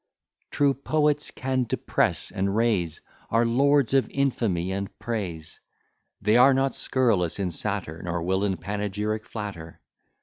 True 0.49 0.73
poets 0.73 1.29
can 1.29 1.65
depress 1.65 2.31
and 2.31 2.55
raise, 2.55 3.01
Are 3.29 3.45
lords 3.45 3.93
of 3.93 4.09
infamy 4.09 4.71
and 4.71 4.89
praise; 4.97 5.59
They 6.19 6.37
are 6.37 6.55
not 6.55 6.73
scurrilous 6.73 7.37
in 7.37 7.51
satire, 7.51 8.01
Nor 8.01 8.23
will 8.23 8.43
in 8.43 8.57
panegyric 8.57 9.23
flatter. 9.23 9.79